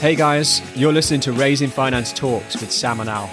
[0.00, 3.28] Hey guys, you're listening to Raising Finance Talks with Sam and Al.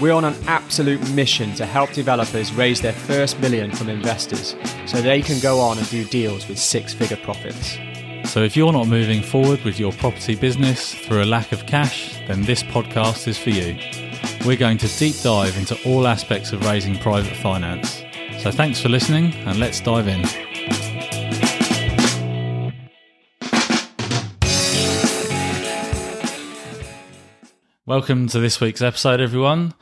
[0.00, 4.54] We're on an absolute mission to help developers raise their first million from investors
[4.86, 7.76] so they can go on and do deals with six figure profits.
[8.30, 12.16] So, if you're not moving forward with your property business through a lack of cash,
[12.28, 13.76] then this podcast is for you.
[14.46, 18.04] We're going to deep dive into all aspects of raising private finance.
[18.38, 20.45] So, thanks for listening, and let's dive in.
[27.86, 29.72] Welcome to this week's episode, everyone.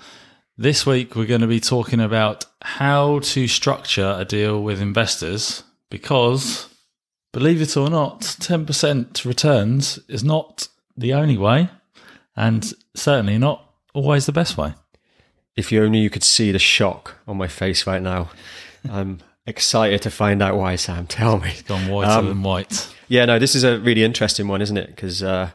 [0.59, 5.63] This week, we're going to be talking about how to structure a deal with investors
[5.91, 6.69] because,
[7.33, 11.71] believe it or not, 10% returns is not the only way
[12.37, 14.75] and certainly not always the best way.
[15.57, 18.29] If you only you could see the shock on my face right now.
[18.89, 21.07] I'm excited to find out why, Sam.
[21.07, 21.49] Tell me.
[21.51, 22.95] It's gone whiter Um, than white.
[23.09, 24.89] Yeah, no, this is a really interesting one, isn't it?
[24.89, 25.51] Because uh,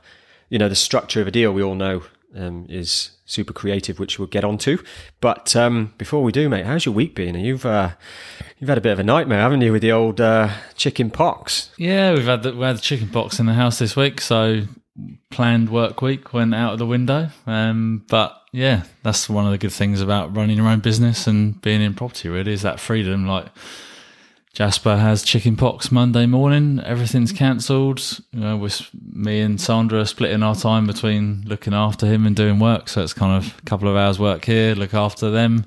[0.50, 2.04] you know the structure of a deal we all know
[2.36, 4.78] um, is super creative, which we'll get onto.
[5.22, 7.36] But um, before we do, mate, how's your week been?
[7.36, 7.92] You've uh,
[8.58, 11.70] you've had a bit of a nightmare, haven't you, with the old uh, chicken pox?
[11.78, 14.64] Yeah, we've had the, we had the chicken pox in the house this week, so
[15.30, 17.30] planned work week went out of the window.
[17.48, 21.60] Um, but yeah, that's one of the good things about running your own business and
[21.62, 22.30] being in property.
[22.30, 23.28] Really, is that freedom.
[23.28, 23.48] Like
[24.54, 26.80] Jasper has chicken pox Monday morning.
[26.84, 28.20] Everything's cancelled.
[28.32, 32.60] You know, with me and Sandra splitting our time between looking after him and doing
[32.60, 32.90] work.
[32.90, 35.66] So it's kind of a couple of hours work here, look after them.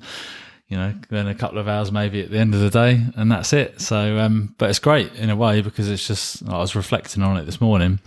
[0.67, 3.31] You know, then a couple of hours maybe at the end of the day, and
[3.31, 3.79] that's it.
[3.79, 6.47] So, um, but it's great in a way because it's just.
[6.49, 7.99] I was reflecting on it this morning.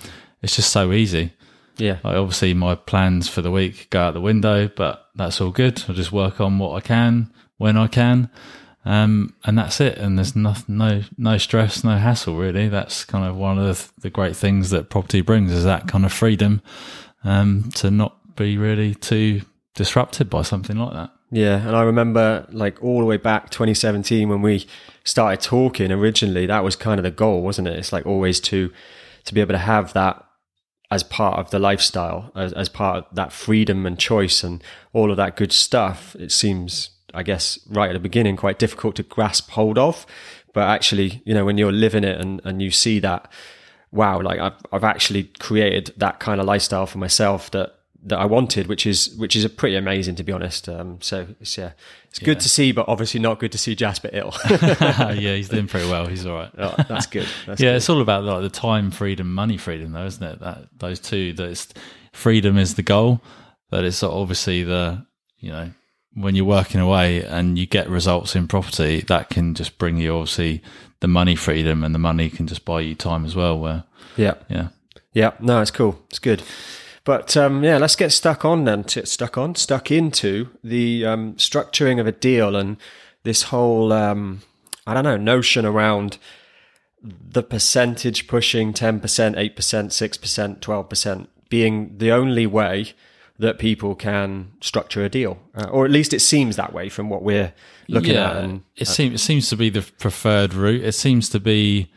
[0.42, 1.32] It's just so easy.
[1.78, 5.50] Yeah, Like obviously my plans for the week go out the window, but that's all
[5.50, 5.84] good.
[5.88, 8.30] I just work on what I can when I can,
[8.86, 9.98] um, and that's it.
[9.98, 12.68] And there's no no no stress, no hassle really.
[12.68, 16.04] That's kind of one of the, the great things that property brings is that kind
[16.04, 16.62] of freedom
[17.24, 19.42] um, to not be really too
[19.74, 21.10] disrupted by something like that.
[21.30, 21.66] yeah.
[21.66, 24.66] And I remember like all the way back 2017 when we
[25.04, 26.46] started talking originally.
[26.46, 27.78] That was kind of the goal, wasn't it?
[27.78, 28.72] It's like always to
[29.24, 30.22] to be able to have that
[30.90, 34.62] as part of the lifestyle, as, as part of that freedom and choice and
[34.92, 36.14] all of that good stuff.
[36.16, 40.06] It seems, I guess, right at the beginning, quite difficult to grasp hold of.
[40.52, 43.30] But actually, you know, when you're living it and, and you see that,
[43.90, 47.74] wow, like I've, I've actually created that kind of lifestyle for myself that,
[48.04, 50.68] that I wanted, which is, which is a pretty amazing to be honest.
[50.68, 51.72] Um, so it's, yeah,
[52.16, 54.32] it's good to see, but obviously not good to see Jasper ill.
[54.50, 56.06] yeah, he's doing pretty well.
[56.06, 56.50] He's all right.
[56.56, 57.28] Oh, that's good.
[57.46, 57.76] That's yeah, good.
[57.76, 60.40] it's all about like the time freedom, money freedom, though, isn't it?
[60.40, 61.34] That those two.
[61.34, 61.68] That it's
[62.12, 63.20] freedom is the goal,
[63.68, 65.04] but it's obviously the
[65.40, 65.70] you know
[66.16, 70.14] when you're working away and you get results in property, that can just bring you
[70.16, 70.62] obviously
[71.00, 73.58] the money freedom, and the money can just buy you time as well.
[73.58, 73.84] Where
[74.16, 74.34] Yeah.
[74.48, 74.68] yeah,
[75.12, 76.02] Yeah, no, it's cool.
[76.08, 76.42] It's good.
[77.04, 78.88] But um, yeah, let's get stuck on then.
[78.88, 82.78] Stuck on, stuck into the um, structuring of a deal and
[83.22, 84.42] this whole um,
[84.86, 86.18] I don't know notion around
[87.02, 92.94] the percentage pushing ten percent, eight percent, six percent, twelve percent being the only way
[93.38, 97.08] that people can structure a deal, uh, or at least it seems that way from
[97.10, 97.52] what we're
[97.88, 98.36] looking at.
[98.36, 100.82] And it seems it seems to be the preferred route.
[100.82, 101.90] It seems to be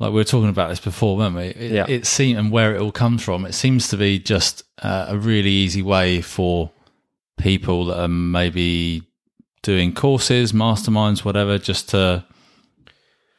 [0.00, 1.42] like we were talking about this before, weren't we?
[1.44, 1.86] It, Yeah.
[1.88, 3.46] it seems and where it all comes from.
[3.46, 6.72] It seems to be just uh, a really easy way for
[7.38, 9.02] people that are maybe
[9.62, 12.24] doing courses, masterminds, whatever, just to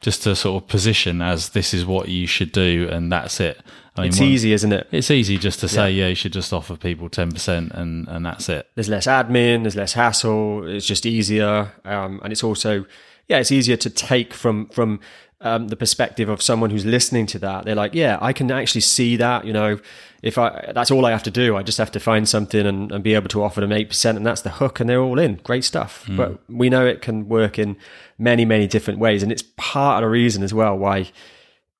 [0.00, 3.60] just to sort of position as this is what you should do and that's it.
[3.96, 4.86] I mean, it's one- easy, isn't it?
[4.92, 8.24] It's easy just to say, yeah, you should just offer people ten percent and and
[8.26, 8.68] that's it.
[8.74, 10.66] there's less admin, there's less hassle.
[10.66, 12.84] It's just easier, um, and it's also
[13.28, 15.00] yeah, it's easier to take from from
[15.40, 17.64] um, the perspective of someone who's listening to that.
[17.64, 19.44] They're like, yeah, I can actually see that.
[19.44, 19.78] You know,
[20.22, 22.90] if I that's all I have to do, I just have to find something and,
[22.90, 25.18] and be able to offer them eight percent, and that's the hook, and they're all
[25.18, 25.36] in.
[25.36, 26.04] Great stuff.
[26.16, 27.76] But we know it can work in
[28.18, 31.10] many many different ways, and it's part of the reason as well why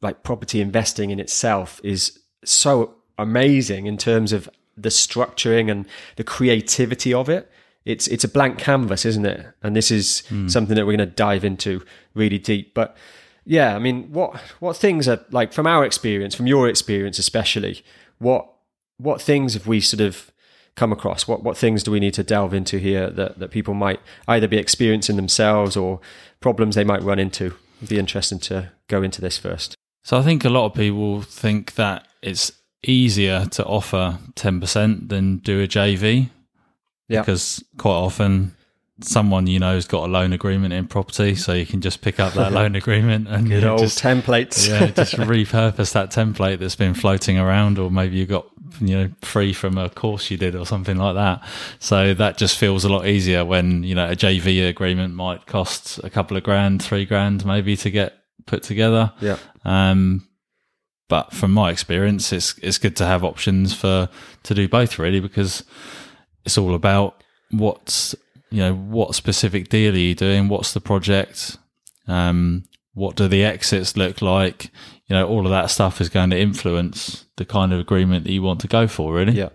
[0.02, 5.86] like property investing in itself is so amazing in terms of the structuring and
[6.16, 7.50] the creativity of it.
[7.86, 9.46] It's it's a blank canvas, isn't it?
[9.62, 11.82] And this is something that we're going to dive into
[12.14, 12.74] really deep.
[12.74, 12.96] But
[13.46, 17.82] yeah, I mean, what what things are like from our experience, from your experience especially,
[18.18, 18.46] what
[18.98, 20.32] what things have we sort of
[20.74, 21.26] come across?
[21.28, 24.48] What what things do we need to delve into here that, that people might either
[24.48, 26.00] be experiencing themselves or
[26.40, 27.54] problems they might run into?
[27.78, 29.76] It'd be interesting to go into this first.
[30.02, 32.50] So I think a lot of people think that it's
[32.82, 36.30] easier to offer 10% than do a JV
[37.08, 37.20] Yeah.
[37.20, 38.55] because quite often
[39.02, 42.18] someone you know has got a loan agreement in property so you can just pick
[42.18, 44.68] up that loan agreement and Good old just, templates.
[44.68, 48.46] yeah, just repurpose that template that's been floating around or maybe you've got
[48.80, 51.42] you know, free from a course you did or something like that.
[51.78, 55.98] So that just feels a lot easier when, you know, a JV agreement might cost
[56.04, 58.14] a couple of grand, three grand maybe to get
[58.46, 59.12] put together.
[59.20, 59.38] Yeah.
[59.64, 60.28] Um,
[61.08, 64.08] but from my experience, it's it's good to have options for
[64.42, 65.62] to do both really because
[66.44, 67.22] it's all about
[67.52, 68.14] what's
[68.50, 71.56] you know what specific deal are you doing, what's the project,
[72.06, 72.64] um,
[72.94, 74.70] what do the exits look like,
[75.06, 78.32] you know, all of that stuff is going to influence the kind of agreement that
[78.32, 79.32] you want to go for, really.
[79.32, 79.50] Yeah.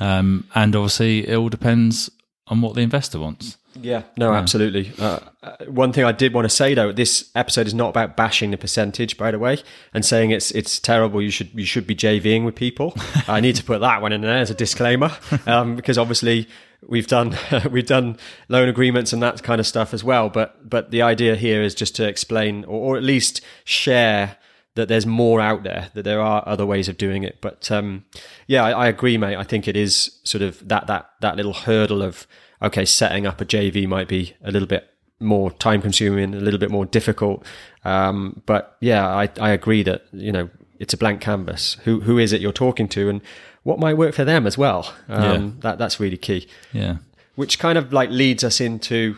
[0.00, 2.10] Um, and obviously, it all depends
[2.46, 3.57] on what the investor wants.
[3.74, 4.92] Yeah, no, absolutely.
[4.98, 8.16] Uh, uh, one thing I did want to say though, this episode is not about
[8.16, 9.58] bashing the percentage, by the way,
[9.94, 11.22] and saying it's it's terrible.
[11.22, 12.94] You should you should be JVing with people.
[13.28, 15.12] I need to put that one in there as a disclaimer,
[15.46, 16.48] um, because obviously
[16.86, 17.36] we've done
[17.70, 18.16] we've done
[18.48, 20.28] loan agreements and that kind of stuff as well.
[20.28, 24.38] But but the idea here is just to explain or, or at least share
[24.74, 27.40] that there's more out there, that there are other ways of doing it.
[27.40, 28.04] But um,
[28.46, 29.36] yeah, I, I agree, mate.
[29.36, 32.26] I think it is sort of that that that little hurdle of
[32.62, 34.90] okay, setting up a JV might be a little bit
[35.20, 37.44] more time consuming, a little bit more difficult.
[37.84, 41.74] Um, but yeah, I, I agree that, you know, it's a blank canvas.
[41.84, 43.20] Who, who is it you're talking to and
[43.64, 44.94] what might work for them as well?
[45.08, 45.50] Um, Yeah.
[45.60, 46.46] that, that's really key.
[46.72, 46.98] Yeah.
[47.34, 49.16] Which kind of like leads us into,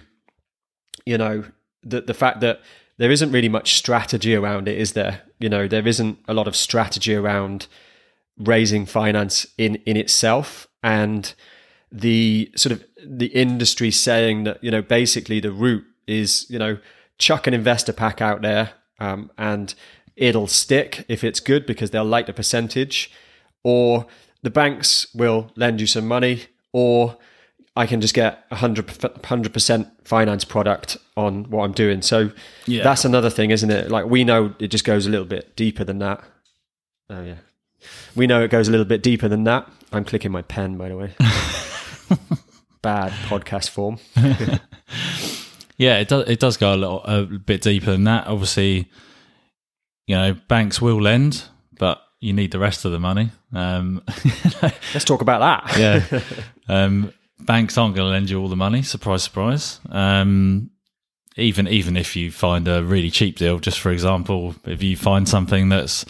[1.04, 1.44] you know,
[1.82, 2.60] the, the fact that
[2.98, 5.22] there isn't really much strategy around it, is there?
[5.38, 7.66] You know, there isn't a lot of strategy around
[8.38, 10.66] raising finance in, in itself.
[10.82, 11.34] And,
[11.92, 16.78] the sort of the industry saying that you know basically the route is you know
[17.18, 19.74] chuck an investor pack out there um, and
[20.16, 23.10] it'll stick if it's good because they'll like the percentage
[23.62, 24.06] or
[24.42, 27.16] the banks will lend you some money or
[27.76, 32.02] I can just get a 100 percent finance product on what I'm doing.
[32.02, 32.32] So
[32.66, 32.82] Yeah.
[32.82, 33.90] that's another thing, isn't it?
[33.90, 36.22] Like we know it just goes a little bit deeper than that.
[37.08, 37.36] Oh yeah,
[38.16, 39.68] we know it goes a little bit deeper than that.
[39.92, 41.14] I'm clicking my pen, by the way.
[42.82, 43.98] Bad podcast form.
[45.80, 46.28] Yeah, it does.
[46.28, 48.26] It does go a little a bit deeper than that.
[48.26, 48.90] Obviously,
[50.06, 51.44] you know, banks will lend,
[51.78, 53.30] but you need the rest of the money.
[53.54, 54.02] Um,
[54.92, 55.78] Let's talk about that.
[55.78, 56.20] yeah,
[56.68, 58.82] um, banks aren't going to lend you all the money.
[58.82, 59.80] Surprise, surprise.
[59.88, 60.68] Um,
[61.36, 65.26] even even if you find a really cheap deal, just for example, if you find
[65.26, 66.04] something that's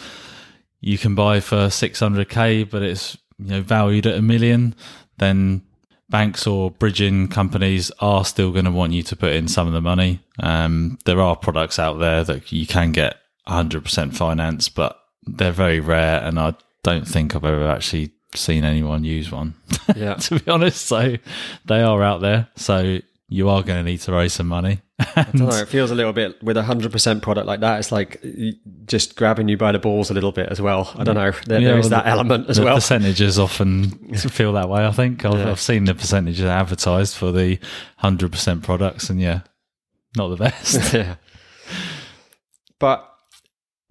[0.81, 4.75] you can buy for six hundred k, but it's you know valued at a million,
[5.19, 5.63] then
[6.11, 9.73] banks or bridging companies are still going to want you to put in some of
[9.73, 10.21] the money.
[10.41, 13.17] Um, there are products out there that you can get
[13.49, 19.05] 100% finance, but they're very rare, and I don't think I've ever actually seen anyone
[19.05, 19.55] use one,
[19.97, 20.15] Yeah.
[20.15, 20.87] to be honest.
[20.87, 21.17] So
[21.65, 22.49] they are out there.
[22.57, 22.99] So
[23.29, 24.81] you are going to need to raise some money.
[25.17, 25.49] I don't know.
[25.49, 27.79] It feels a little bit with a hundred percent product like that.
[27.79, 28.23] It's like
[28.87, 30.93] just grabbing you by the balls a little bit as well.
[30.97, 31.31] I don't know.
[31.47, 32.75] There, Yeah, there is well, that element as the well.
[32.77, 34.85] percentages often feel that way.
[34.87, 35.51] I think I've, Yeah.
[35.51, 37.59] I've seen the percentages advertised for the
[37.97, 39.41] hundred percent products, and yeah,
[40.17, 40.93] not the best.
[40.95, 41.17] yeah.
[42.79, 43.09] But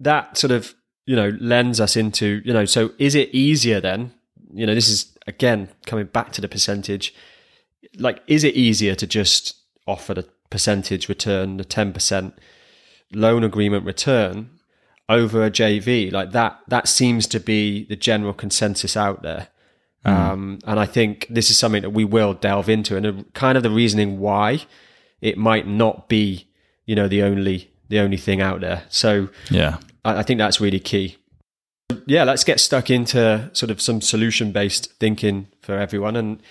[0.00, 0.74] that sort of,
[1.06, 4.12] you know, lends us into, you know, so is it easier then?
[4.52, 7.14] You know, this is again coming back to the percentage.
[7.96, 9.56] Like, is it easier to just
[9.86, 12.32] offer the percentage return, the 10%
[13.12, 14.50] loan agreement return
[15.08, 16.12] over a JV?
[16.12, 19.48] Like that, that seems to be the general consensus out there.
[20.04, 23.62] Um, and I think this is something that we will delve into and kind of
[23.62, 24.64] the reasoning why
[25.20, 26.48] it might not be,
[26.86, 28.84] you know, the only, the only thing out there.
[28.88, 31.16] So, yeah, I, I think that's really key.
[32.06, 36.42] Yeah, let's get stuck into sort of some solution based thinking for everyone and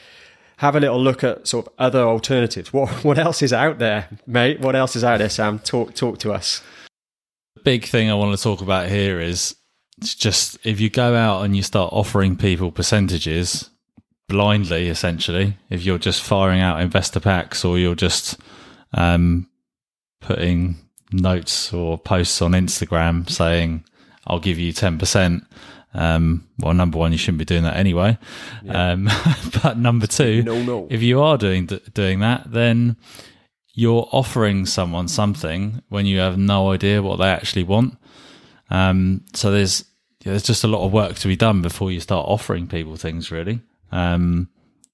[0.59, 2.73] have a little look at sort of other alternatives.
[2.73, 4.59] What what else is out there, mate?
[4.59, 5.59] What else is out there, Sam?
[5.59, 6.61] Talk talk to us.
[7.55, 9.55] the big thing I want to talk about here is
[10.01, 13.69] just if you go out and you start offering people percentages
[14.27, 18.37] blindly, essentially, if you're just firing out investor packs or you're just
[18.93, 19.49] um,
[20.19, 20.75] putting
[21.11, 23.83] notes or posts on Instagram saying,
[24.27, 25.45] I'll give you 10%.
[25.93, 28.17] Um, well, number one, you shouldn't be doing that anyway.
[28.67, 29.10] Um,
[29.63, 30.88] but number two, No, no.
[30.89, 32.96] if you are doing doing that, then
[33.74, 37.98] you're offering someone something when you have no idea what they actually want.
[38.69, 39.86] Um, so there's
[40.24, 42.96] yeah, there's just a lot of work to be done before you start offering people
[42.98, 43.31] things.
[43.31, 44.50] Really, um,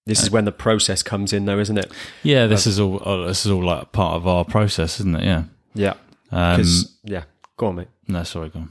[0.05, 1.91] This is when the process comes in, though, isn't it?
[2.23, 2.45] yeah.
[2.47, 5.23] This is all uh, this is all like part of our process, isn't it?
[5.25, 5.43] Yeah.
[5.73, 5.93] Yeah.
[6.31, 6.63] Um,
[7.03, 7.23] yeah.
[7.57, 7.87] Go on, mate.
[8.07, 8.69] no, sorry, go on.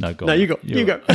[0.00, 0.40] No, go No, on.
[0.40, 0.58] you go.
[0.62, 1.14] You You're- go.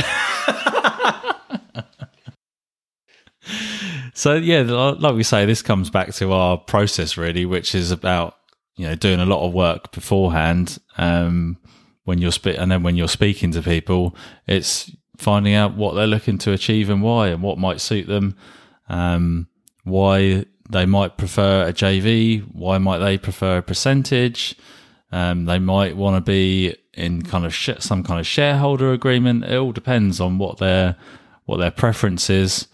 [4.12, 8.36] So yeah, like we say, this comes back to our process really, which is about
[8.76, 10.78] you know doing a lot of work beforehand.
[10.98, 11.56] Um,
[12.04, 14.14] when you're spe- and then when you're speaking to people,
[14.46, 18.36] it's finding out what they're looking to achieve and why, and what might suit them,
[18.88, 19.48] um,
[19.84, 24.54] why they might prefer a JV, why might they prefer a percentage.
[25.12, 29.44] Um, they might want to be in kind of sh- some kind of shareholder agreement.
[29.44, 30.96] It all depends on what their
[31.44, 32.66] what their preference is.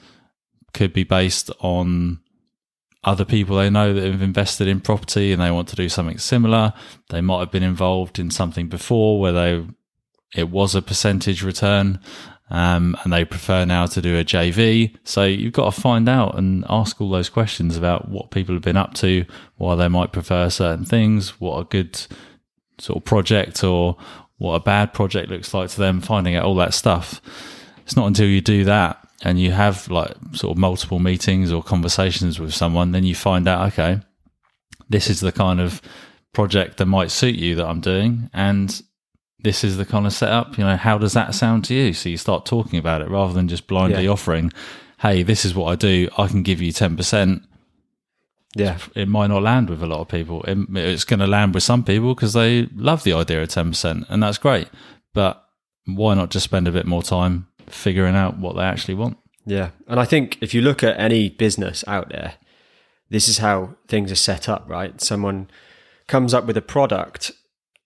[0.73, 2.21] Could be based on
[3.05, 6.19] other people they know that have invested in property and they want to do something
[6.19, 6.75] similar.
[7.11, 9.65] They might have been involved in something before where they
[10.35, 12.01] it was a percentage return
[12.51, 14.95] um, and they prefer now to do a JV.
[15.05, 18.63] So you've got to find out and ask all those questions about what people have
[18.63, 19.25] been up to,
[19.57, 22.07] why they might prefer certain things, what are good
[22.79, 23.97] sort of project or
[24.39, 27.21] what a bad project looks like to them, finding out all that stuff.
[27.85, 31.63] It's not until you do that and you have like sort of multiple meetings or
[31.63, 34.01] conversations with someone, then you find out, okay,
[34.91, 35.81] this is the kind of
[36.35, 38.29] project that might suit you that I'm doing.
[38.35, 38.83] And
[39.39, 41.93] this is the kind of setup, you know, how does that sound to you?
[41.93, 44.11] So you start talking about it rather than just blindly Yeah.
[44.11, 44.53] offering,
[44.99, 46.09] hey, this is what I do.
[46.19, 47.43] I can give you 10%.
[48.55, 48.79] Yeah.
[48.95, 50.43] It might not land with a lot of people.
[50.45, 54.07] It, it's going to land with some people because they love the idea of 10%,
[54.09, 54.69] and that's great.
[55.13, 55.45] But
[55.87, 59.19] why not just spend a bit more time figuring out what they actually want?
[59.45, 59.71] Yeah.
[59.87, 62.35] And I think if you look at any business out there,
[63.09, 65.01] this is how things are set up, right?
[65.01, 65.49] Someone
[66.09, 67.31] comes up with a product.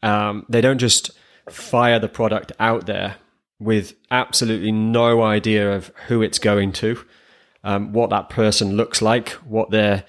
[0.02, 1.10] Um, they don't just
[1.48, 3.16] fire the product out there
[3.58, 7.04] with absolutely no idea of who it's going to,
[7.62, 10.04] um, what that person looks like, what their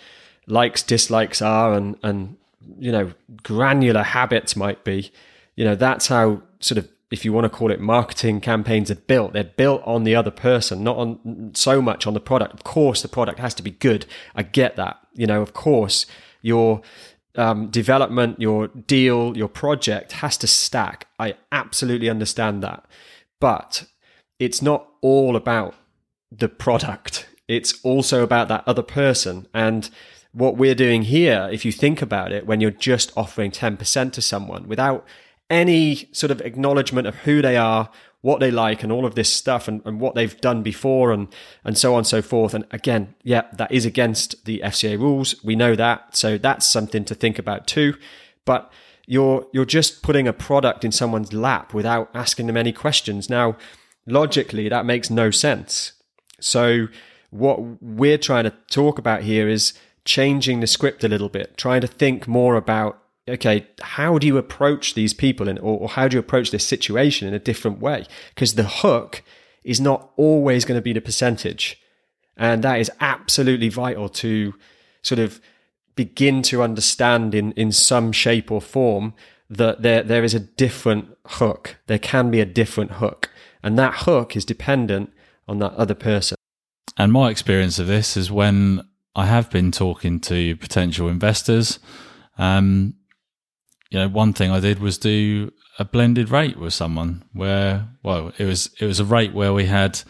[0.47, 2.37] likes, dislikes are, and, and,
[2.79, 5.11] you know, granular habits might be.
[5.55, 8.95] You know, that's how sort of if you want to call it marketing campaigns are
[8.95, 9.33] built.
[9.33, 12.53] They're built on the other person not on so much on the product.
[12.53, 14.05] Of course the product has to be good.
[14.33, 16.05] I get that you know of course
[16.41, 16.81] your
[17.35, 21.07] um, development your deal your project has to stack.
[21.19, 22.85] I absolutely understand that.
[23.41, 23.85] But
[24.39, 25.75] it's not all about
[26.31, 27.27] the product.
[27.47, 29.47] It's also about that other person.
[29.53, 29.89] And
[30.33, 34.21] what we're doing here if you think about it when you're just offering 10% to
[34.21, 35.05] someone without
[35.49, 37.89] any sort of acknowledgement of who they are,
[38.21, 41.27] what they like, and all of this stuff, and, and what they've done before, and
[41.63, 42.53] and so on and so forth.
[42.53, 45.35] And again, yeah, that is against the FCA rules.
[45.43, 47.95] We know that, so that's something to think about too.
[48.45, 48.71] But
[49.05, 53.29] you're you're just putting a product in someone's lap without asking them any questions.
[53.29, 53.57] Now,
[54.05, 55.93] logically, that makes no sense.
[56.39, 56.87] So
[57.29, 59.73] what we're trying to talk about here is
[60.05, 62.97] changing the script a little bit, trying to think more about
[63.29, 66.65] okay, how do you approach these people in, or, or how do you approach this
[66.65, 68.05] situation in a different way?
[68.33, 69.23] Because the hook
[69.63, 71.79] is not always going to be the percentage.
[72.35, 74.55] And that is absolutely vital to
[75.03, 75.39] sort of
[75.95, 79.13] begin to understand in, in some shape or form
[79.49, 81.77] that there, there is a different hook.
[81.87, 83.29] There can be a different hook.
[83.61, 85.13] And that hook is dependent
[85.47, 86.35] on that other person.
[86.97, 91.79] And my experience of this is when I have been talking to potential investors.
[92.37, 92.95] Um,
[93.89, 98.31] you know, one thing I did was do a blended rate with someone where, well,
[98.37, 100.01] it was it was a rate where we had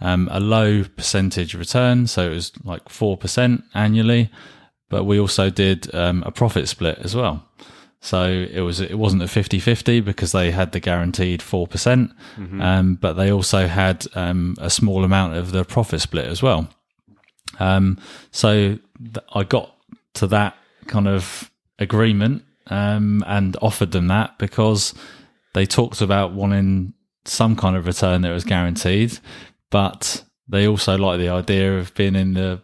[0.00, 4.30] um, a low percentage return, so it was like four percent annually,
[4.88, 7.44] but we also did um, a profit split as well.
[8.00, 12.10] So it was it wasn't a 50-50 because they had the guaranteed four percent,
[12.60, 16.68] um, but they also had um, a small amount of the profit split as well.
[17.58, 17.98] Um,
[18.30, 19.74] so th- I got
[20.14, 24.94] to that kind of agreement um, and offered them that because
[25.54, 29.18] they talked about wanting some kind of return that was guaranteed,
[29.70, 32.62] but they also like the idea of being in the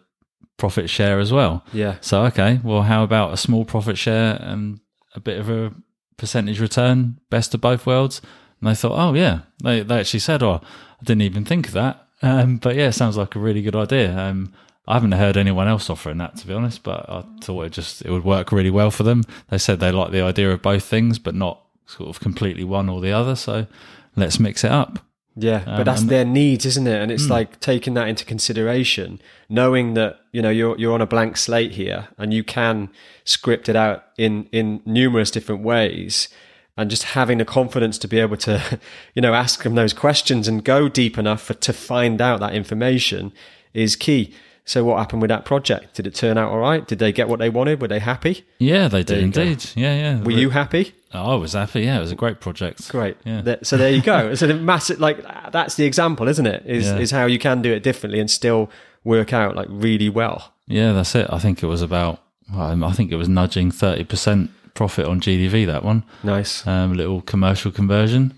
[0.57, 1.63] profit share as well.
[1.73, 1.97] Yeah.
[2.01, 4.79] So okay, well, how about a small profit share and
[5.13, 5.73] a bit of a
[6.17, 8.21] percentage return, best of both worlds?
[8.59, 11.73] And they thought, oh yeah, they they actually said, oh, I didn't even think of
[11.73, 12.07] that.
[12.21, 14.17] Um, but yeah, sounds like a really good idea.
[14.17, 14.53] Um,
[14.87, 18.01] I haven't heard anyone else offering that to be honest, but I thought it just
[18.03, 19.23] it would work really well for them.
[19.49, 22.89] They said they like the idea of both things, but not sort of completely one
[22.89, 23.35] or the other.
[23.35, 23.67] So
[24.15, 24.99] let's mix it up.
[25.37, 27.01] Yeah, but um, that's their needs, isn't it?
[27.01, 27.31] And it's hmm.
[27.31, 31.73] like taking that into consideration, knowing that you know you're you're on a blank slate
[31.73, 32.89] here, and you can
[33.25, 36.29] script it out in in numerous different ways,
[36.77, 38.79] and just having the confidence to be able to,
[39.13, 42.55] you know, ask them those questions and go deep enough for, to find out that
[42.55, 43.33] information
[43.73, 44.33] is key.
[44.67, 45.93] So, what happened with that project?
[45.95, 46.87] Did it turn out all right?
[46.87, 47.79] Did they get what they wanted?
[47.81, 48.43] Were they happy?
[48.57, 49.41] Yeah, they did you go.
[49.41, 49.69] indeed.
[49.75, 50.23] Yeah, yeah.
[50.23, 50.93] Were you happy?
[51.13, 51.81] I was happy.
[51.81, 52.89] Yeah, it was a great project.
[52.89, 53.15] Great.
[53.25, 53.55] Yeah.
[53.61, 54.33] So there you go.
[54.35, 56.63] so the massive, like that's the example, isn't it?
[56.65, 56.97] Is Yeah.
[56.97, 58.69] is how you can do it differently and still
[59.03, 60.51] work out like really well.
[60.67, 61.27] Yeah, that's it.
[61.29, 62.21] I think it was about.
[62.53, 65.67] I think it was nudging thirty percent profit on GDV.
[65.67, 66.03] That one.
[66.23, 66.65] Nice.
[66.65, 68.33] Um, a little commercial conversion.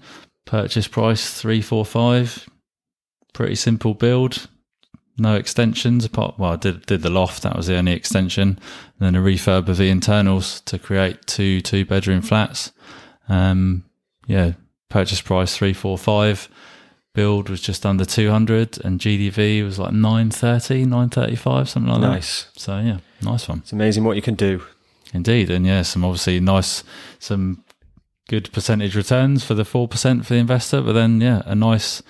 [0.46, 2.48] Purchase price three four five.
[3.34, 4.48] pretty simple build.
[5.20, 6.36] No extensions apart.
[6.38, 7.42] Well, I did did the loft.
[7.44, 8.60] That was the only extension.
[9.00, 12.72] And then a refurb of the internals to create two two bedroom flats.
[13.30, 13.84] Um,
[14.28, 14.54] yeah,
[14.90, 16.48] purchase price three four five.
[17.14, 22.44] Build was just under two hundred, and GDV was like 930, 935, something like Nice.
[22.44, 22.50] that.
[22.50, 22.64] Nice.
[22.64, 23.60] So yeah, nice one.
[23.60, 24.62] It's amazing what you can do.
[25.14, 26.84] Indeed, and yeah, some obviously nice,
[27.18, 27.64] some
[28.30, 32.04] good percentage returns for the four percent for the investor, but then yeah, a nice,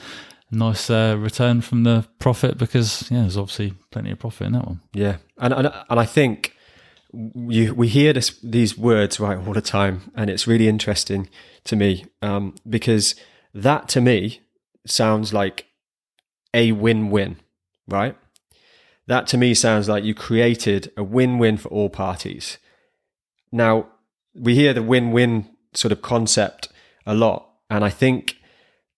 [0.52, 4.66] nice uh, return from the profit because yeah, there's obviously plenty of profit in that
[4.66, 4.82] one.
[4.94, 6.56] Yeah, and and, and I think
[7.14, 11.30] you we hear this, these words right all the time, and it's really interesting
[11.66, 13.16] to me um, because
[13.54, 14.42] that to me
[14.86, 15.66] sounds like
[16.54, 17.38] a win-win,
[17.88, 18.18] right?
[19.08, 22.58] That to me sounds like you created a win-win for all parties.
[23.52, 23.88] Now
[24.34, 26.70] we hear the win-win sort of concept
[27.06, 28.37] a lot, and I think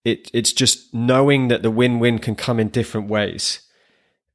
[0.04, 3.60] it it's just knowing that the win-win can come in different ways.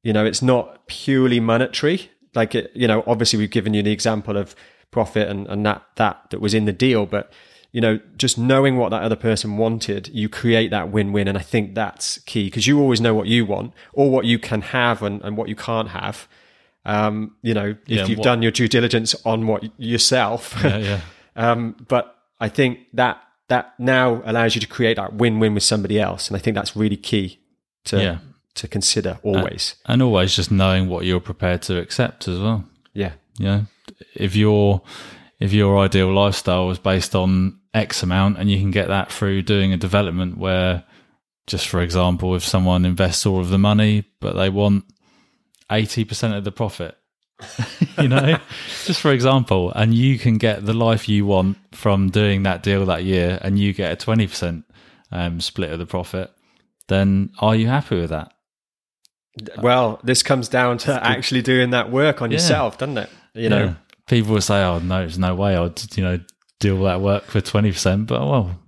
[0.02, 2.10] You know, it's not purely monetary.
[2.34, 4.54] Like, it, you know, obviously we've given you the example of
[4.90, 7.32] profit and, and that, that, that was in the deal, but,
[7.72, 11.26] you know, just knowing what that other person wanted, you create that win-win.
[11.28, 14.38] And I think that's key because you always know what you want or what you
[14.38, 16.28] can have and, and what you can't have.
[16.84, 20.76] Um, you know, if Yeah, you've what- done your due diligence on what yourself, Yeah,
[20.76, 21.00] yeah,
[21.36, 26.00] um, but I think that that now allows you to create that win-win with somebody
[26.00, 27.38] else, and I think that's really key
[27.84, 28.18] to Yeah.
[28.54, 29.74] to consider always.
[29.86, 32.64] and always just knowing what you're prepared to accept as well.
[32.94, 33.66] yeah, know,
[34.14, 34.82] if your
[35.38, 39.42] if your ideal lifestyle was based on X amount, and you can get that through
[39.42, 40.84] doing a development where,
[41.46, 44.84] just for example, if someone invests all of the money but they want
[45.70, 46.96] eighty percent of the profit,
[47.98, 48.38] you know,
[48.84, 52.84] just for example, and you can get the life you want from doing that deal
[52.86, 54.64] that year, and you get a twenty percent
[55.12, 56.30] um, split of the profit,
[56.88, 58.32] then are you happy with that?
[59.60, 62.36] Well, this comes down to actually doing that work on Yeah.
[62.36, 63.10] yourself, doesn't it?
[63.34, 63.74] You know, Yeah.
[64.08, 66.20] people will say, "Oh no, there's no way I'd you know
[66.60, 68.58] do all that work for twenty percent." But well,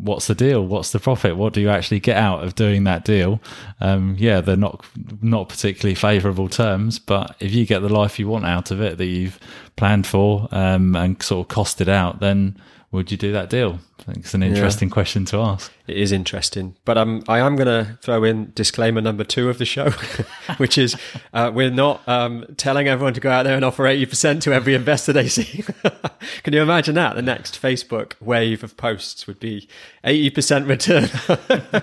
[0.00, 0.66] what's the deal?
[0.66, 1.36] What's the profit?
[1.36, 3.40] What do you actually get out of doing that deal?
[3.80, 4.84] Um, yeah, they're not
[5.22, 8.98] not particularly favourable terms, but if you get the life you want out of it
[8.98, 9.38] that you've
[9.76, 12.56] planned for um, and sort of costed out, then
[12.92, 13.80] would you do that deal?
[14.00, 15.72] I think it's an interesting question to ask.
[15.88, 16.76] it is interesting.
[16.84, 19.90] But um, I am going to throw in disclaimer number two of the show,
[20.58, 20.96] which is
[21.32, 24.74] uh, we're not um, telling everyone to go out there and offer 80% to every
[24.74, 25.64] investor they see.
[26.44, 27.16] Can you imagine that?
[27.16, 29.68] The next Facebook wave of posts would be
[30.04, 31.82] 80% return.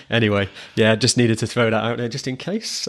[0.10, 2.88] anyway, yeah, just needed to throw that out there just in case.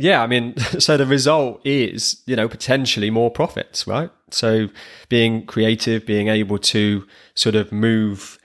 [0.00, 4.10] Yeah, I mean, so the result is, you know, potentially more profits, right?
[4.34, 4.68] So
[5.08, 8.38] being creative, being able to sort of move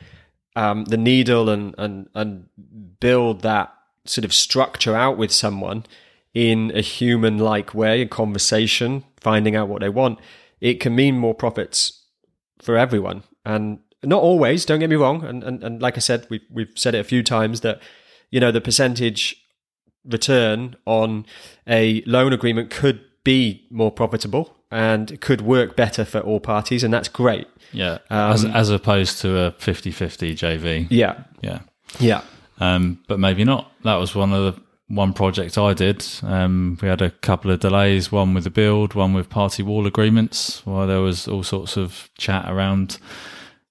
[0.55, 2.47] um, the needle and, and, and
[2.99, 3.73] build that
[4.05, 5.85] sort of structure out with someone
[6.33, 10.19] in a human like way, a conversation, finding out what they want,
[10.59, 12.03] it can mean more profits
[12.61, 13.23] for everyone.
[13.45, 15.23] And not always, don't get me wrong.
[15.23, 17.81] And, and, and like I said, we've, we've said it a few times that,
[18.31, 19.41] you know, the percentage
[20.03, 21.25] return on
[21.67, 26.81] a loan agreement could be more profitable and could work better for all parties.
[26.81, 27.47] And that's great.
[27.73, 30.87] Yeah, as as opposed to a 50-50 JV.
[30.89, 31.23] Yeah.
[31.41, 31.59] Yeah.
[31.99, 32.21] Yeah.
[32.59, 33.69] um, but maybe not.
[33.83, 36.05] That was one of the one project I did.
[36.21, 39.87] Um, we had a couple of delays, one with the build, one with party wall
[39.87, 42.97] agreements, while there was all sorts of chat around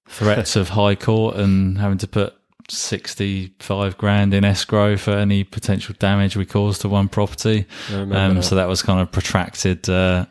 [0.07, 2.35] threats of high court and having to put
[2.69, 7.65] 65 grand in escrow for any potential damage we caused to one property.
[7.91, 8.43] Um, that.
[8.43, 10.25] so that was kind of protracted uh,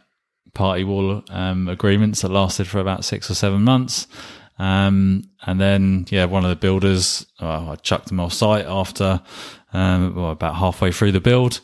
[0.53, 4.07] party wall um, agreements that lasted for about six or seven months.
[4.59, 9.20] Um, and then, yeah, one of the builders, well, I chucked them off site after
[9.73, 11.61] um, well, about halfway through the build.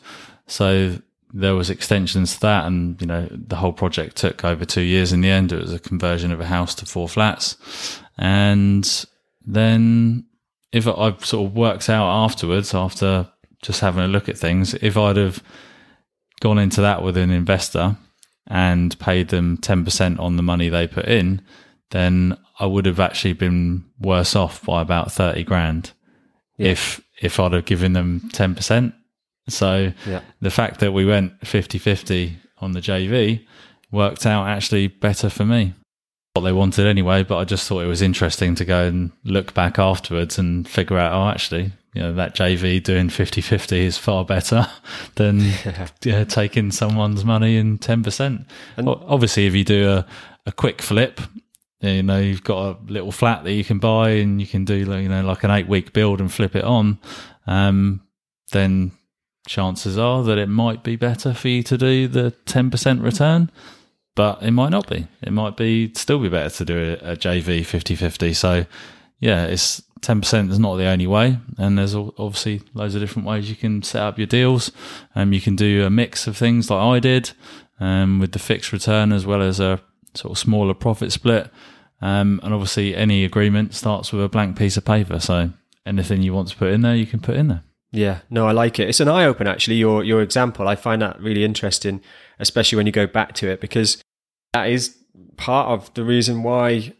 [0.47, 0.97] So
[1.33, 5.13] there was extensions to that, and you know the whole project took over two years.
[5.13, 9.05] In the end, it was a conversion of a house to four flats, and
[9.45, 10.25] then
[10.71, 13.27] if I sort of worked out afterwards, after
[13.61, 15.43] just having a look at things, if I'd have
[16.39, 17.97] gone into that with an investor
[18.47, 21.41] and paid them 10% on the money they put in,
[21.91, 25.91] then I would have actually been worse off by about 30 grand
[26.57, 28.93] if if I'd have given them 10%.
[29.47, 30.21] So Yeah.
[30.41, 33.45] the fact that we went 50-50 on the JV
[33.91, 35.73] worked out actually better for me.
[36.33, 39.53] What they wanted anyway, but I just thought it was interesting to go and look
[39.53, 44.23] back afterwards and figure out, oh, actually, you know, that JV doing 50-50 is far
[44.23, 44.65] better
[45.15, 45.41] than
[46.03, 48.45] yeah, taking someone's money in 10%.
[48.77, 50.05] O- Obviously, if you do a,
[50.45, 51.19] a quick flip,
[51.81, 54.75] you know you've got a little flat that you can buy and you can do
[54.75, 56.99] you know like an eight week build and flip it on,
[57.47, 58.01] um,
[58.51, 58.91] then
[59.47, 63.49] chances are that it might be better for you to do the ten percent return.
[64.15, 65.07] But it might not be.
[65.21, 68.35] It might be still be better to do a, a JV 50-50.
[68.35, 68.65] So
[69.19, 73.27] yeah, it's ten percent is not the only way, and there's obviously loads of different
[73.27, 74.71] ways you can set up your deals.
[75.15, 77.31] Um, you can do a mix of things like I did,
[77.79, 79.81] um, with the fixed return as well as a
[80.13, 81.49] sort of smaller profit split.
[82.01, 85.19] Um, and obviously, any agreement starts with a blank piece of paper.
[85.19, 85.51] So
[85.85, 87.63] anything you want to put in there, you can put in there.
[87.91, 88.87] Yeah, no, I like it.
[88.87, 89.75] It's an eye opener, actually.
[89.75, 92.01] Your your example, I find that really interesting,
[92.41, 94.01] especially when you go back to it, because
[94.53, 94.97] that is
[95.37, 96.93] part of the reason why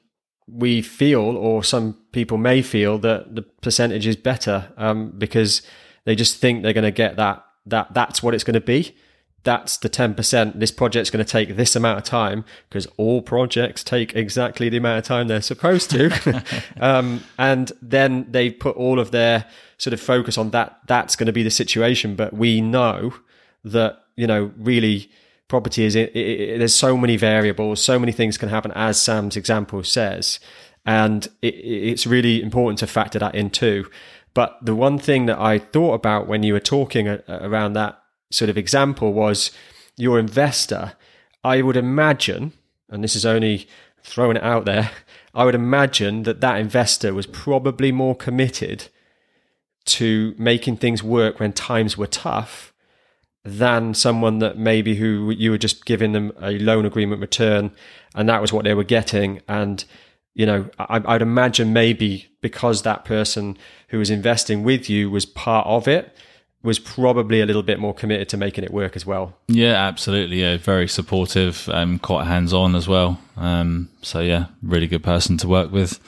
[0.48, 5.62] we feel, or some people may feel, that the percentage is better um, because
[6.06, 8.96] they just think they're going to get that that that's what it's going to be.
[9.44, 10.60] That's the ten percent.
[10.60, 14.78] This project's going to take this amount of time because all projects take exactly the
[14.78, 16.44] amount of time they're supposed to,
[16.80, 19.46] um, and then they put all of their
[19.78, 20.80] sort of focus on that.
[20.88, 23.14] That's going to be the situation, but we know
[23.64, 25.10] that you know really
[25.52, 29.36] property is it, it, there's so many variables, so many things can happen, as Sam's
[29.36, 30.40] example says,
[30.86, 33.86] and it, it's really important to factor that in too.
[34.34, 38.50] But the one thing that I thought about when you were talking around that sort
[38.50, 39.52] of example was
[39.98, 40.94] your investor.
[41.44, 42.54] I would imagine,
[42.90, 43.68] and this is only
[44.04, 44.90] throwing it out there,
[45.34, 48.88] I would imagine that that investor was probably more committed
[49.98, 52.72] to making things work when times were tough
[53.44, 57.72] than someone that maybe who you were just giving them a loan agreement return
[58.14, 59.42] and that was what they were getting.
[59.48, 59.84] And
[60.34, 63.58] you know I, i'd imagine maybe because that person
[63.90, 66.16] who was investing with you was part of it
[66.64, 69.36] was probably a little bit more committed to making it work as well.
[69.48, 70.42] Yeah absolutely.
[70.42, 73.20] Yeah very supportive um quite hands-on as well.
[73.36, 76.00] Um so yeah really good person to work with.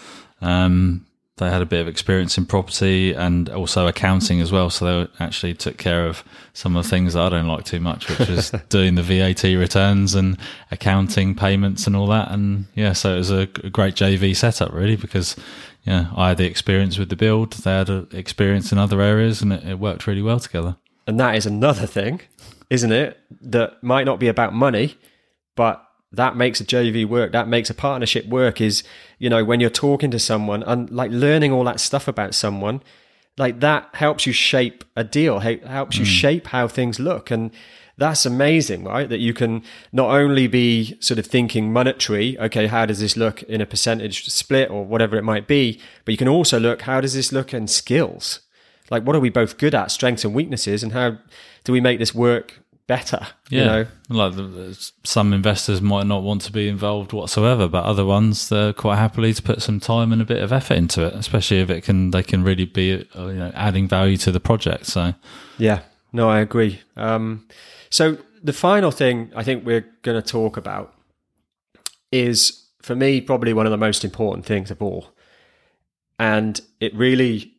[0.42, 1.06] Um
[1.38, 4.70] they had a bit of experience in property and also accounting as well.
[4.70, 7.80] So they actually took care of some of the things that I don't like too
[7.80, 10.38] much, which is doing the VAT returns and
[10.70, 12.32] accounting payments and all that.
[12.32, 15.36] And yeah, so it was a great JV setup really because
[15.84, 19.52] yeah, I had the experience with the build, they had experience in other areas, and
[19.52, 20.78] it, it worked really well together.
[21.06, 22.22] And that is another thing,
[22.70, 23.20] isn't it?
[23.42, 24.96] That might not be about money,
[25.56, 27.32] but that makes a JV work.
[27.32, 28.62] That makes a partnership work.
[28.62, 28.84] Is
[29.20, 32.82] you know when you're talking to someone and like learning all that stuff about someone,
[33.38, 35.40] like that helps you shape a deal.
[35.40, 36.08] Helps you mm.
[36.08, 37.52] shape how things look, and
[37.98, 39.10] that's amazing, right?
[39.10, 43.44] That you can not only be sort of thinking monetary, okay, how does this look
[43.44, 47.02] in a percentage split or whatever it might be, but you can also look how
[47.02, 48.42] does this look in skills.
[48.90, 51.18] Like, what are we both good at, strengths and weaknesses, and how
[51.64, 53.28] do we make this work better.
[53.50, 53.88] Yeah, you know?
[54.10, 58.74] like the, some investors might not want to be involved whatsoever, but other ones they're
[58.74, 61.70] quite happily to put some time and a bit of effort into it, especially if
[61.70, 64.86] it can they can really be uh, you know adding value to the project.
[64.86, 65.14] So
[65.58, 66.82] yeah, no, I agree.
[66.96, 67.48] Um,
[67.90, 70.94] so the final thing I think we're going to talk about
[72.12, 75.14] is for me probably one of the most important things of all,
[76.20, 77.54] and it really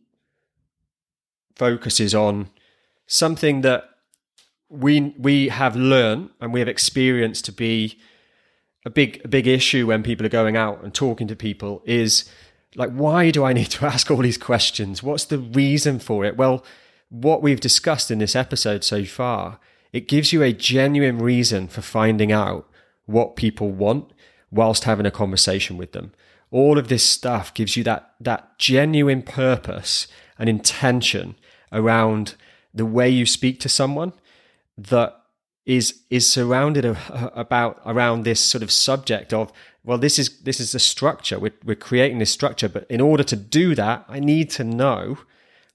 [1.56, 2.50] focuses on
[3.06, 3.88] something that
[4.74, 7.98] we we have learned and we have experienced to be
[8.84, 12.28] a big a big issue when people are going out and talking to people is
[12.74, 15.02] like why do I need to ask all these questions?
[15.02, 16.36] What's the reason for it?
[16.36, 16.64] Well,
[17.08, 19.60] what we've discussed in this episode so far,
[19.92, 22.68] it gives you a genuine reason for finding out
[23.06, 24.10] what people want
[24.50, 26.12] whilst having a conversation with them.
[26.50, 30.08] All of this stuff gives you that that genuine purpose
[30.38, 31.36] and intention
[31.72, 32.34] around
[32.72, 34.12] the way you speak to someone
[34.76, 35.20] that
[35.66, 36.84] is is surrounded
[37.34, 41.38] about around this sort of subject of well this is this is a structure.
[41.38, 45.18] We're, we're creating this structure but in order to do that i need to know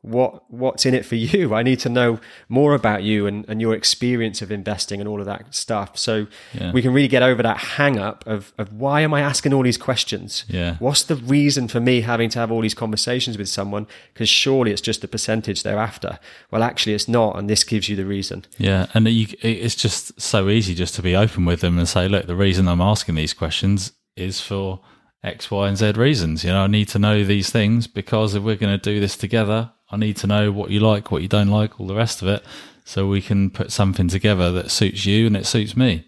[0.01, 1.53] what what's in it for you.
[1.53, 5.19] I need to know more about you and, and your experience of investing and all
[5.19, 5.97] of that stuff.
[5.97, 6.71] So yeah.
[6.71, 9.63] we can really get over that hang up of, of why am I asking all
[9.63, 10.45] these questions?
[10.47, 10.77] Yeah.
[10.79, 13.87] What's the reason for me having to have all these conversations with someone?
[14.13, 16.17] Because surely it's just the percentage they're after.
[16.49, 18.45] Well, actually it's not, and this gives you the reason.
[18.57, 18.87] Yeah.
[18.93, 22.25] And you, it's just so easy just to be open with them and say, look,
[22.25, 24.79] the reason I'm asking these questions is for
[25.23, 26.45] X, Y, and Z reasons.
[26.45, 29.17] You know, I need to know these things because if we're going to do this
[29.17, 32.21] together, I need to know what you like, what you don't like, all the rest
[32.21, 32.43] of it,
[32.85, 36.05] so we can put something together that suits you and it suits me.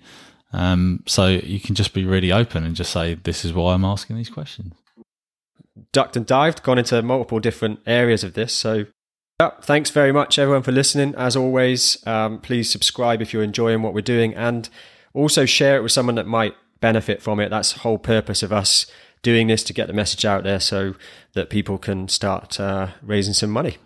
[0.54, 3.86] Um, so you can just be really open and just say, "This is why I'm
[3.86, 4.74] asking these questions."
[5.94, 8.54] Ducked and dived, gone into multiple different areas of this.
[8.54, 8.86] So,
[9.62, 11.16] thanks very much, everyone, for listening.
[11.18, 14.70] As always, um, please subscribe if you're enjoying what we're doing, and
[15.14, 17.50] also share it with someone that might benefit from it.
[17.50, 18.86] That's the whole purpose of us
[19.22, 20.96] doing this to get the message out there so
[21.34, 23.78] that people can start uh, raising some money.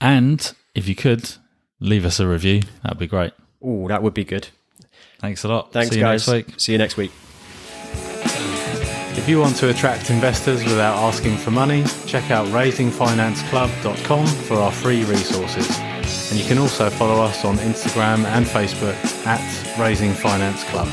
[0.00, 1.34] And if you could
[1.80, 3.32] leave us a review, that'd be great.
[3.62, 4.48] Oh, that would be good.
[5.18, 5.72] Thanks a lot.
[5.72, 6.28] Thanks, See you guys.
[6.28, 6.60] Next week.
[6.60, 7.12] See you next week.
[9.18, 14.70] If you want to attract investors without asking for money, check out raisingfinanceclub.com for our
[14.70, 15.78] free resources.
[16.30, 18.94] And you can also follow us on Instagram and Facebook
[19.26, 20.88] at Raising Finance Club.